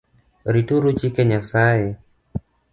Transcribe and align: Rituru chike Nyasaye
Rituru 0.53 0.89
chike 0.99 1.23
Nyasaye 1.29 1.89